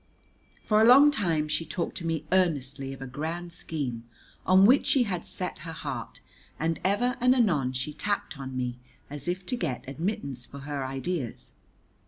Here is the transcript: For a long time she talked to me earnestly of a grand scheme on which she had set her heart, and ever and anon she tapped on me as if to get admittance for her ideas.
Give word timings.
For 0.63 0.81
a 0.81 0.83
long 0.83 1.11
time 1.11 1.47
she 1.47 1.63
talked 1.63 1.95
to 1.97 2.07
me 2.07 2.25
earnestly 2.31 2.91
of 2.91 3.03
a 3.03 3.05
grand 3.05 3.53
scheme 3.53 4.05
on 4.47 4.65
which 4.65 4.87
she 4.87 5.03
had 5.03 5.27
set 5.27 5.59
her 5.59 5.73
heart, 5.73 6.21
and 6.59 6.79
ever 6.83 7.17
and 7.21 7.35
anon 7.35 7.71
she 7.73 7.93
tapped 7.93 8.39
on 8.39 8.57
me 8.57 8.79
as 9.11 9.27
if 9.27 9.45
to 9.45 9.55
get 9.55 9.85
admittance 9.87 10.43
for 10.43 10.61
her 10.61 10.83
ideas. 10.83 11.53